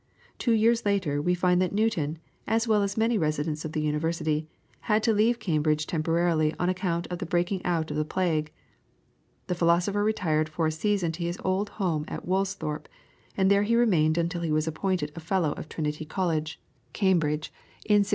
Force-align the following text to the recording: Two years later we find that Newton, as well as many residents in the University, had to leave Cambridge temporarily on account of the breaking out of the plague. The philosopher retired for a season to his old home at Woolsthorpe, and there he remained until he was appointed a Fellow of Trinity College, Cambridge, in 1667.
Two 0.39 0.53
years 0.53 0.83
later 0.83 1.21
we 1.21 1.35
find 1.35 1.61
that 1.61 1.71
Newton, 1.73 2.17
as 2.47 2.67
well 2.67 2.81
as 2.81 2.97
many 2.97 3.19
residents 3.19 3.63
in 3.65 3.69
the 3.71 3.81
University, 3.83 4.47
had 4.89 5.03
to 5.03 5.13
leave 5.13 5.37
Cambridge 5.37 5.85
temporarily 5.85 6.55
on 6.57 6.69
account 6.69 7.05
of 7.11 7.19
the 7.19 7.25
breaking 7.27 7.63
out 7.63 7.91
of 7.91 7.97
the 7.97 8.03
plague. 8.03 8.51
The 9.45 9.53
philosopher 9.53 10.03
retired 10.03 10.49
for 10.49 10.65
a 10.65 10.71
season 10.71 11.11
to 11.11 11.23
his 11.23 11.37
old 11.45 11.69
home 11.77 12.05
at 12.07 12.25
Woolsthorpe, 12.27 12.87
and 13.37 13.51
there 13.51 13.61
he 13.61 13.75
remained 13.75 14.17
until 14.17 14.41
he 14.41 14.51
was 14.51 14.67
appointed 14.67 15.11
a 15.15 15.19
Fellow 15.19 15.51
of 15.51 15.69
Trinity 15.69 16.05
College, 16.05 16.59
Cambridge, 16.93 17.53
in 17.85 17.97
1667. 18.01 18.09